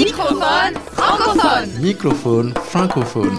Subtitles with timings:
[0.00, 1.68] Microphone francophone.
[1.78, 3.38] Microphone francophone.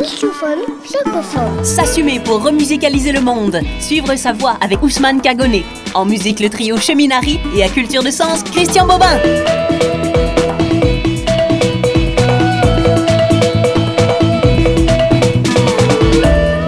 [0.00, 1.64] Microphone francophone.
[1.64, 3.60] S'assumer pour remusicaliser le monde.
[3.78, 5.66] Suivre sa voix avec Ousmane Kagoné.
[5.92, 9.18] En musique, le trio Cheminari et à Culture de Sens, Christian Bobin.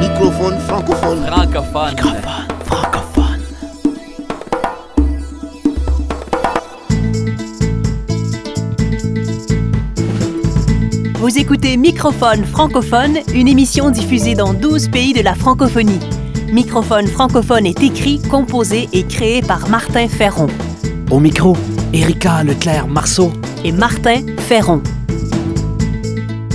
[0.00, 1.24] Microphone francophone.
[1.24, 1.96] Francophone.
[1.96, 2.47] Francophone.
[11.28, 16.00] Vous écoutez Microphone francophone, une émission diffusée dans 12 pays de la francophonie.
[16.50, 20.46] Microphone francophone est écrit, composé et créé par Martin Ferron
[21.10, 21.54] Au micro,
[21.92, 23.30] Erika Leclerc-Marceau.
[23.62, 24.82] et Martin Ferron.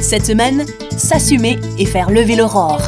[0.02, 0.66] Cette semaine,
[0.98, 2.82] s'assumer et faire lever l'aurore.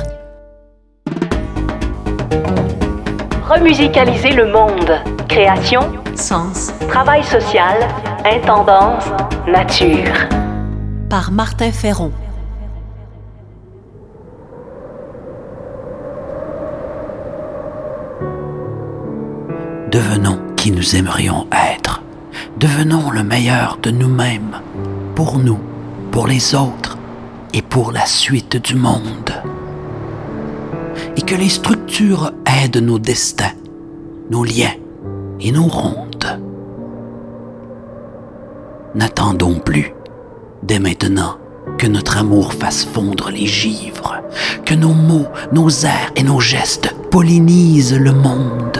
[3.47, 5.03] Remusicaliser le monde.
[5.29, 5.81] Création,
[6.15, 7.77] sens, travail social,
[8.25, 9.05] intendance,
[9.47, 10.44] nature.
[11.15, 12.11] Martin Ferron.
[19.91, 22.03] Devenons qui nous aimerions être.
[22.57, 24.59] Devenons le meilleur de nous-mêmes,
[25.15, 25.59] pour nous,
[26.11, 26.97] pour les autres
[27.53, 29.31] et pour la suite du monde.
[31.15, 33.55] Et que les structures aident nos destins,
[34.29, 34.75] nos liens
[35.39, 36.41] et nos rondes.
[38.95, 39.94] N'attendons plus,
[40.65, 41.37] dès maintenant,
[41.77, 44.21] que notre amour fasse fondre les givres,
[44.65, 48.79] que nos mots, nos airs et nos gestes pollinisent le monde.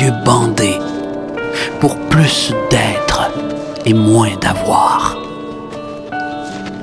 [0.00, 0.78] Yeux bandés,
[1.80, 3.30] pour plus d'être
[3.84, 5.16] et moins d'avoir.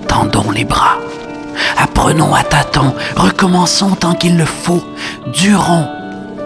[0.07, 0.97] Tendons les bras,
[1.78, 4.84] apprenons à tâtons, recommençons tant qu'il le faut,
[5.28, 5.88] durons,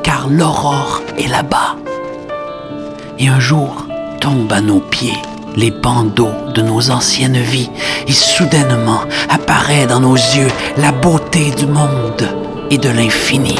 [0.03, 1.75] car l'aurore est là-bas.
[3.19, 3.85] Et un jour
[4.19, 5.17] tombent à nos pieds
[5.55, 7.69] les bandeaux de nos anciennes vies,
[8.07, 12.27] et soudainement apparaît dans nos yeux la beauté du monde
[12.69, 13.57] et de l'infini.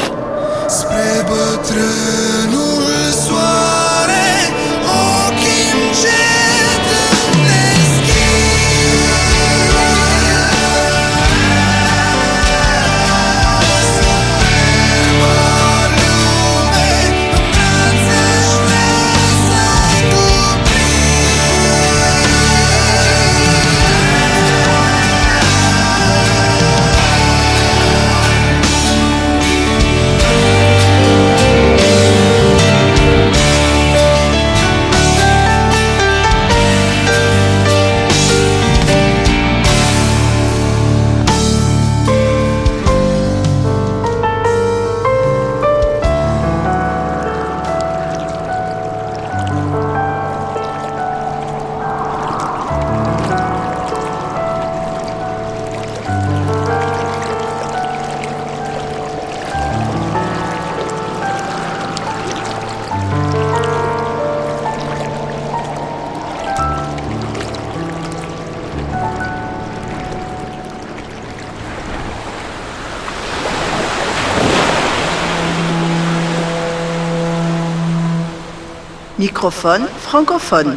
[79.18, 80.76] Microphone francophone.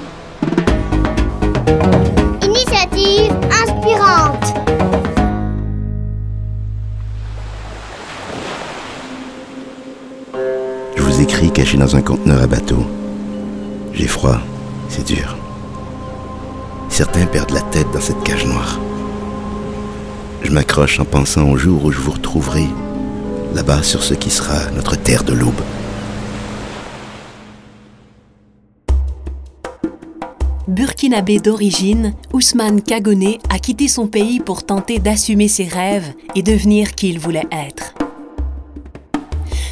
[2.41, 4.55] Initiative inspirante.
[10.95, 12.83] Je vous écris caché dans un conteneur à bateau.
[13.93, 14.39] J'ai froid,
[14.89, 15.37] c'est dur.
[16.89, 18.79] Certains perdent la tête dans cette cage noire.
[20.41, 22.65] Je m'accroche en pensant au jour où je vous retrouverai,
[23.53, 25.61] là-bas sur ce qui sera notre terre de l'aube.
[30.71, 36.95] Burkinabé d'origine, Ousmane Kagoné a quitté son pays pour tenter d'assumer ses rêves et devenir
[36.95, 37.93] qui il voulait être.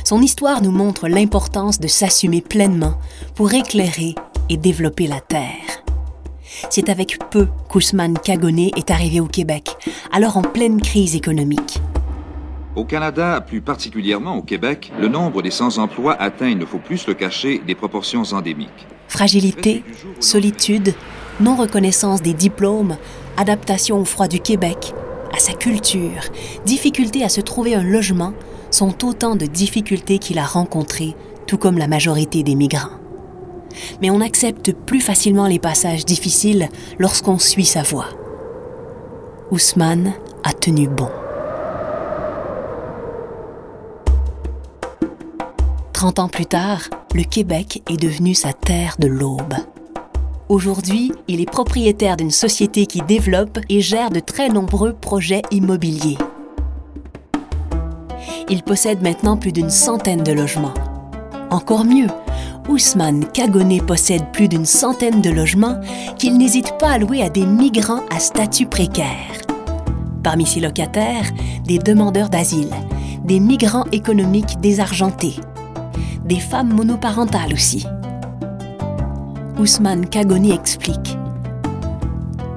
[0.04, 2.96] Son histoire nous montre l'importance de s'assumer pleinement
[3.34, 4.14] pour éclairer
[4.50, 5.86] et développer la Terre.
[6.70, 9.78] C'est avec peu qu'Ousmane Kagoné est arrivé au Québec,
[10.12, 11.80] alors en pleine crise économique.
[12.76, 17.08] Au Canada, plus particulièrement au Québec, le nombre des sans-emploi atteint, il ne faut plus
[17.08, 18.88] le cacher, des proportions endémiques.
[19.08, 19.84] Fragilité,
[20.20, 20.94] solitude,
[21.40, 22.96] non-reconnaissance des diplômes,
[23.38, 24.94] adaptation au froid du Québec,
[25.34, 26.22] à sa culture,
[26.66, 28.34] difficulté à se trouver un logement,
[28.70, 31.16] sont autant de difficultés qu'il a rencontrées,
[31.48, 33.00] tout comme la majorité des migrants.
[34.02, 36.70] Mais on accepte plus facilement les passages difficiles
[37.00, 38.10] lorsqu'on suit sa voie.
[39.50, 40.14] Ousmane
[40.44, 41.10] a tenu bon.
[46.00, 46.80] 30 ans plus tard,
[47.14, 49.56] le Québec est devenu sa terre de l'aube.
[50.48, 56.18] Aujourd'hui, il est propriétaire d'une société qui développe et gère de très nombreux projets immobiliers.
[58.48, 60.74] Il possède maintenant plus d'une centaine de logements.
[61.50, 62.08] Encore mieux,
[62.70, 65.82] Ousmane Kagoné possède plus d'une centaine de logements
[66.18, 69.42] qu'il n'hésite pas à louer à des migrants à statut précaire.
[70.24, 71.30] Parmi ses locataires,
[71.66, 72.72] des demandeurs d'asile,
[73.26, 75.36] des migrants économiques désargentés,
[76.30, 77.88] des femmes monoparentales aussi.
[79.58, 81.18] Ousmane Kagoni explique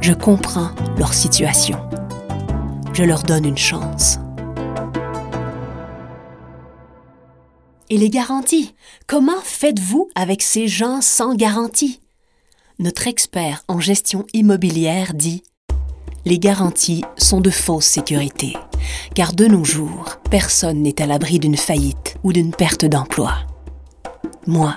[0.00, 1.78] Je comprends leur situation.
[2.92, 4.18] Je leur donne une chance.
[7.88, 8.74] Et les garanties
[9.06, 12.00] Comment faites-vous avec ces gens sans garantie?
[12.78, 15.44] Notre expert en gestion immobilière dit
[16.26, 18.54] Les garanties sont de fausses sécurités,
[19.14, 23.46] car de nos jours, personne n'est à l'abri d'une faillite ou d'une perte d'emploi.
[24.48, 24.76] Moi,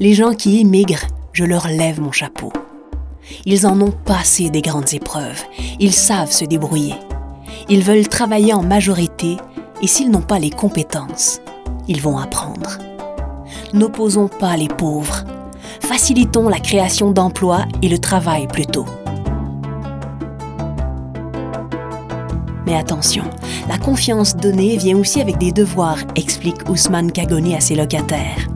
[0.00, 2.52] les gens qui émigrent, je leur lève mon chapeau.
[3.46, 5.40] Ils en ont passé des grandes épreuves.
[5.78, 6.96] Ils savent se débrouiller.
[7.68, 9.36] Ils veulent travailler en majorité
[9.80, 11.40] et s'ils n'ont pas les compétences,
[11.86, 12.78] ils vont apprendre.
[13.72, 15.22] N'opposons pas les pauvres.
[15.80, 18.86] Facilitons la création d'emplois et le travail plutôt.
[22.66, 23.24] Mais attention,
[23.68, 28.48] la confiance donnée vient aussi avec des devoirs, explique Ousmane Kagoni à ses locataires.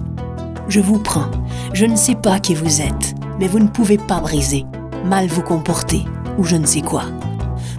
[0.68, 1.30] Je vous prends.
[1.72, 4.66] Je ne sais pas qui vous êtes, mais vous ne pouvez pas briser,
[5.04, 6.04] mal vous comporter
[6.36, 7.04] ou je ne sais quoi.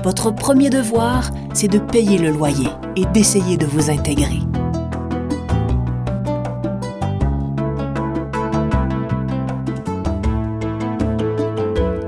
[0.04, 4.40] Votre premier devoir, c'est de payer le loyer et d'essayer de vous intégrer.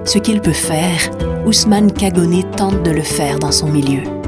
[0.03, 1.11] Ce qu'il peut faire,
[1.45, 4.20] Ousmane Kagoné tente de le faire dans son milieu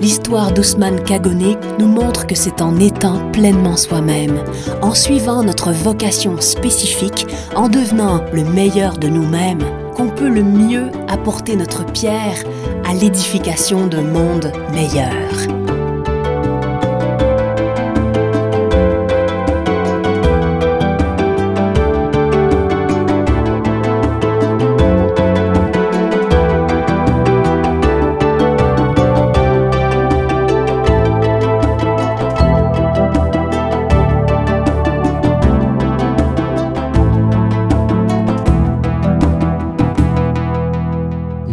[0.00, 4.42] l'histoire d'Ousmane Kagoné nous montre que c'est en étant pleinement soi-même,
[4.82, 9.64] en suivant notre vocation spécifique, en devenant le meilleur de nous-mêmes,
[9.94, 12.42] qu'on peut le mieux apporter notre pierre
[12.84, 15.83] à l'édification d'un monde meilleur.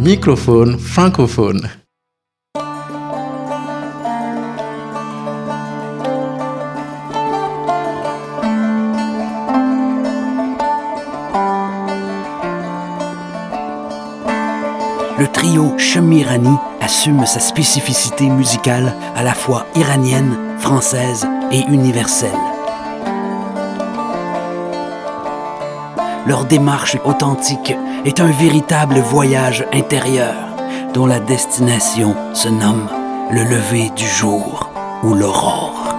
[0.04, 1.70] Microphone francophone.
[15.18, 16.48] Le trio Chemirani
[16.80, 22.51] assume sa spécificité musicale à la fois iranienne, française et universelle.
[26.26, 27.74] Leur démarche authentique
[28.04, 30.34] est un véritable voyage intérieur
[30.94, 32.88] dont la destination se nomme
[33.32, 34.70] le lever du jour
[35.02, 35.91] ou l'aurore.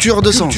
[0.00, 0.56] Culture de sens.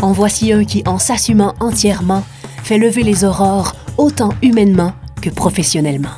[0.00, 2.24] En voici un qui, en s'assumant entièrement,
[2.62, 6.16] fait lever les aurores autant humainement que professionnellement.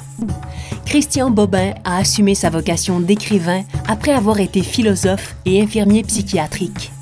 [0.87, 6.93] Christian Bobin a assumé sa vocation d'écrivain après avoir été philosophe et infirmier psychiatrique.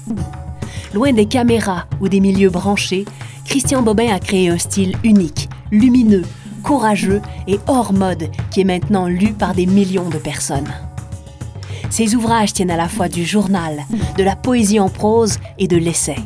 [0.94, 3.04] Loin des caméras ou des milieux branchés,
[3.44, 6.24] Christian Bobin a créé un style unique, lumineux,
[6.66, 10.73] courageux et hors mode qui est maintenant lu par des millions de personnes.
[11.90, 13.85] Ses ouvrages tiennent à la fois du journal,
[14.18, 16.16] de la poésie en prose et de l'essai.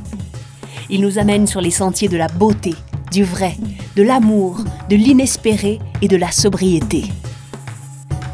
[0.88, 2.74] Il nous amène sur les sentiers de la beauté,
[3.12, 3.54] du vrai,
[3.96, 7.04] de l'amour, de l'inespéré et de la sobriété.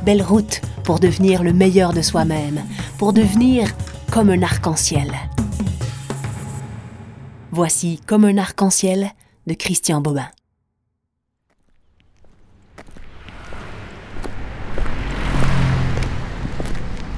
[0.04, 2.62] Belle route pour devenir le meilleur de soi-même,
[2.98, 3.68] pour devenir
[4.12, 5.12] comme un arc-en-ciel.
[7.50, 9.10] Voici Comme un arc-en-ciel
[9.48, 10.28] de Christian Bobin.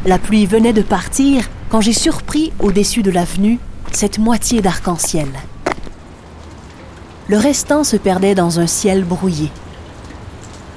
[0.08, 3.58] La pluie venait de partir quand j'ai surpris au-dessus de l'avenue
[3.92, 5.28] cette moitié d'arc-en-ciel.
[7.28, 9.50] Le restant se perdait dans un ciel brouillé.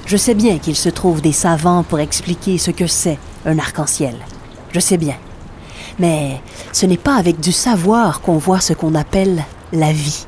[0.04, 4.16] Je sais bien qu'il se trouve des savants pour expliquer ce que c'est un arc-en-ciel.
[4.70, 5.16] Je sais bien.
[5.98, 6.42] Mais
[6.74, 10.26] ce n'est pas avec du savoir qu'on voit ce qu'on appelle la vie.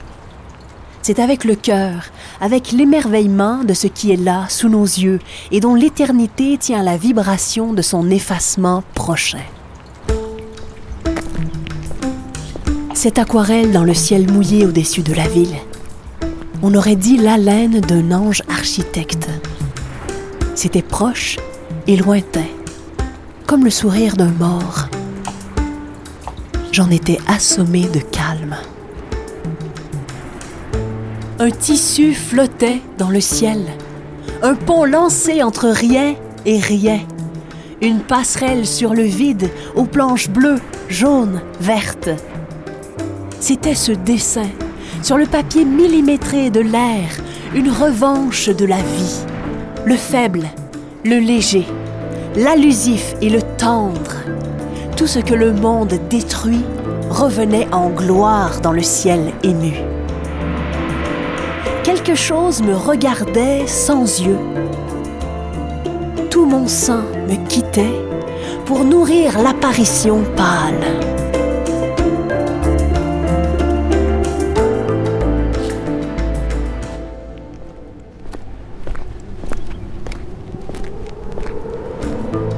[1.02, 2.04] C'est avec le cœur,
[2.44, 5.18] avec l'émerveillement de ce qui est là sous nos yeux
[5.50, 9.40] et dont l'éternité tient la vibration de son effacement prochain.
[12.92, 15.56] Cette aquarelle dans le ciel mouillé au-dessus de la ville,
[16.62, 19.26] on aurait dit l'haleine d'un ange architecte.
[20.54, 21.38] C'était proche
[21.86, 22.44] et lointain,
[23.46, 24.90] comme le sourire d'un mort.
[26.72, 28.54] J'en étais assommé de calme.
[31.40, 33.58] Un tissu flottait dans le ciel,
[34.40, 36.14] un pont lancé entre rien
[36.46, 37.00] et rien,
[37.82, 42.10] une passerelle sur le vide aux planches bleues, jaunes, vertes.
[43.40, 44.46] C'était ce dessin,
[45.02, 47.10] sur le papier millimétré de l'air,
[47.52, 49.24] une revanche de la vie.
[49.84, 50.44] Le faible,
[51.04, 51.66] le léger,
[52.36, 54.22] l'allusif et le tendre.
[54.96, 56.64] Tout ce que le monde détruit
[57.10, 59.93] revenait en gloire dans le ciel ému.
[61.84, 64.38] Quelque chose me regardait sans yeux.
[66.30, 68.00] Tout mon sang me quittait
[68.64, 70.80] pour nourrir l'apparition pâle.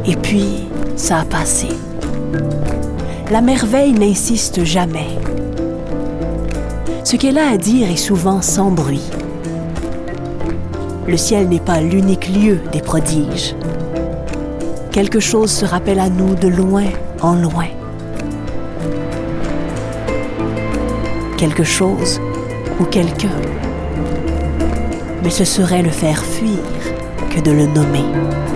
[0.07, 1.69] Et puis, ça a passé.
[3.33, 5.19] La merveille n'insiste jamais.
[7.07, 9.13] Ce qu'elle a à dire est souvent sans bruit.
[11.07, 13.55] Le ciel n'est pas l'unique lieu des prodiges.
[14.91, 16.87] Quelque chose se rappelle à nous de loin
[17.23, 17.69] en loin.
[21.39, 22.21] Quelque chose
[22.81, 23.41] ou quelqu'un.
[25.23, 26.59] Mais ce serait le faire fuir
[27.31, 28.56] que de le nommer.